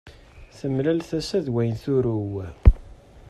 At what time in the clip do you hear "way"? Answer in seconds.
1.53-1.71